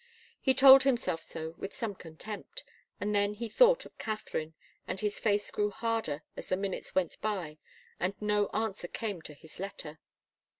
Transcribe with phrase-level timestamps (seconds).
[0.41, 2.63] He told himself so with some contempt,
[2.99, 4.55] and then he thought of Katharine,
[4.87, 7.59] and his face grew harder as the minutes went by
[7.99, 9.99] and no answer came to his letter.